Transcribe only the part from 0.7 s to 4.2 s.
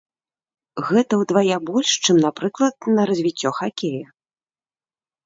Гэта ўдвая больш, чым, напрыклад, на развіццё хакея.